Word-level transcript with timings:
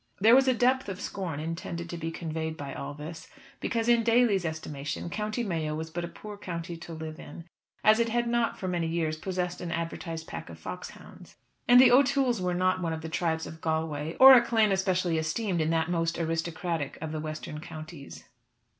There 0.19 0.33
was 0.33 0.47
a 0.47 0.55
depth 0.55 0.89
of 0.89 0.99
scorn 0.99 1.39
intended 1.39 1.87
to 1.91 1.95
be 1.95 2.09
conveyed 2.09 2.57
by 2.57 2.73
all 2.73 2.95
this, 2.95 3.27
because 3.59 3.87
in 3.87 4.01
Daly's 4.03 4.45
estimation 4.45 5.11
County 5.11 5.43
Mayo 5.43 5.75
was 5.75 5.91
but 5.91 6.03
a 6.03 6.07
poor 6.07 6.39
county 6.39 6.75
to 6.77 6.93
live 6.93 7.19
in, 7.19 7.45
as 7.83 7.99
it 7.99 8.09
had 8.09 8.27
not 8.27 8.57
for 8.57 8.67
many 8.67 8.87
a 8.87 8.89
year 8.89 9.11
possessed 9.21 9.61
an 9.61 9.71
advertised 9.71 10.25
pack 10.25 10.49
of 10.49 10.57
fox 10.57 10.89
hounds. 10.89 11.35
And 11.67 11.79
the 11.79 11.91
O'Tooles 11.91 12.41
were 12.41 12.55
not 12.55 12.81
one 12.81 12.93
of 12.93 13.01
the 13.01 13.09
tribes 13.09 13.45
of 13.45 13.61
Galway, 13.61 14.15
or 14.19 14.33
a 14.33 14.41
clan 14.43 14.71
especially 14.71 15.19
esteemed 15.19 15.61
in 15.61 15.69
that 15.69 15.87
most 15.87 16.17
aristocratic 16.17 16.97
of 16.99 17.11
the 17.11 17.19
western 17.19 17.59
counties. 17.59 18.23